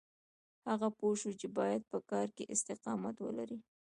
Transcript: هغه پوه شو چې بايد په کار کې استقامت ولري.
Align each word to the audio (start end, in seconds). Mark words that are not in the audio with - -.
هغه 0.69 0.87
پوه 0.97 1.13
شو 1.21 1.31
چې 1.39 1.47
بايد 1.57 1.81
په 1.91 1.97
کار 2.09 2.27
کې 2.35 2.49
استقامت 2.53 3.15
ولري. 3.21 3.57